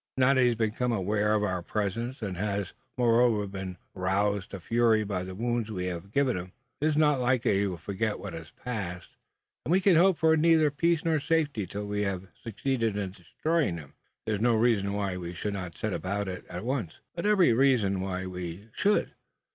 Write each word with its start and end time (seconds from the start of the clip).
Now 0.17 0.33
that 0.33 0.41
he 0.41 0.47
has 0.47 0.55
become 0.55 0.91
aware 0.91 1.35
of 1.35 1.43
our 1.43 1.61
presence, 1.61 2.23
and 2.23 2.35
has, 2.35 2.73
moreover, 2.97 3.45
been 3.45 3.77
roused 3.93 4.49
to 4.49 4.59
fury 4.59 5.03
by 5.03 5.21
the 5.21 5.35
wounds 5.35 5.69
we 5.69 5.85
have 5.85 6.11
given 6.11 6.35
him, 6.35 6.53
it 6.81 6.87
is 6.87 6.97
not 6.97 7.19
likely 7.19 7.59
he 7.59 7.67
will 7.67 7.77
forget 7.77 8.17
what 8.19 8.33
has 8.33 8.49
passed; 8.49 9.11
and 9.63 9.71
we 9.71 9.79
can 9.79 9.95
hope 9.95 10.17
for 10.17 10.35
neither 10.35 10.71
peace 10.71 11.05
nor 11.05 11.19
safety 11.19 11.67
till 11.67 11.85
we 11.85 12.01
have 12.01 12.27
succeeded 12.43 12.97
in 12.97 13.11
destroying 13.11 13.77
him. 13.77 13.93
There 14.25 14.33
is 14.33 14.41
no 14.41 14.55
reason 14.55 14.91
why 14.93 15.17
we 15.17 15.35
should 15.35 15.53
not 15.53 15.77
set 15.77 15.93
about 15.93 16.27
it 16.27 16.45
at 16.49 16.65
once, 16.65 16.93
but 17.13 17.27
every 17.27 17.53
reason 17.53 18.01
why 18.01 18.25
we 18.25 18.69
should. 18.73 19.11